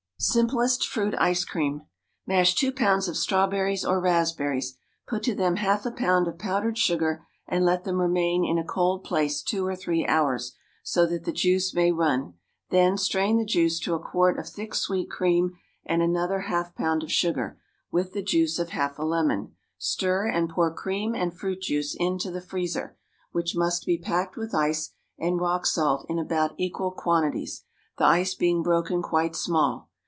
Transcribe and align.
Simplest 0.23 0.83
Fruit 0.85 1.15
Ice 1.17 1.43
Cream. 1.43 1.81
Mash 2.27 2.53
two 2.53 2.71
pounds 2.71 3.07
of 3.07 3.17
strawberries 3.17 3.83
or 3.83 3.99
raspberries, 3.99 4.77
put 5.07 5.23
to 5.23 5.33
them 5.33 5.55
half 5.55 5.83
a 5.83 5.89
pound 5.91 6.27
of 6.27 6.37
powdered 6.37 6.77
sugar, 6.77 7.25
and 7.47 7.65
let 7.65 7.85
them 7.85 7.99
remain 7.99 8.45
in 8.45 8.59
a 8.59 8.63
cold 8.63 9.03
place 9.03 9.41
two 9.41 9.65
or 9.65 9.75
three 9.75 10.05
hours, 10.05 10.55
so 10.83 11.07
that 11.07 11.23
the 11.23 11.31
juice 11.31 11.73
may 11.73 11.91
run; 11.91 12.35
then, 12.69 12.99
strain 12.99 13.39
the 13.39 13.43
juice 13.45 13.79
to 13.79 13.95
a 13.95 13.99
quart 13.99 14.37
of 14.37 14.47
thick 14.47 14.75
sweet 14.75 15.09
cream 15.09 15.53
and 15.87 16.03
another 16.03 16.41
half 16.41 16.75
pound 16.75 17.01
of 17.01 17.11
sugar, 17.11 17.57
with 17.91 18.13
the 18.13 18.21
juice 18.21 18.59
of 18.59 18.69
half 18.69 18.99
a 18.99 19.03
lemon; 19.03 19.55
stir, 19.79 20.27
and 20.27 20.49
pour 20.51 20.71
cream 20.71 21.15
and 21.15 21.35
fruit 21.35 21.61
juice 21.63 21.95
into 21.97 22.29
the 22.29 22.41
freezer, 22.41 22.95
which 23.31 23.55
must 23.55 23.87
be 23.87 23.97
packed 23.97 24.37
with 24.37 24.53
ice 24.53 24.91
and 25.17 25.41
rock 25.41 25.65
salt 25.65 26.05
in 26.07 26.19
about 26.19 26.53
equal 26.59 26.91
quantities, 26.91 27.63
the 27.97 28.05
ice 28.05 28.35
being 28.35 28.61
broken 28.61 29.01
quite 29.01 29.35
small. 29.35 29.87